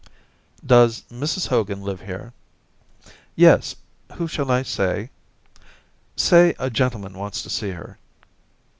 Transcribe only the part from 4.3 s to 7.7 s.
I say }'* Say a gentleman wants to see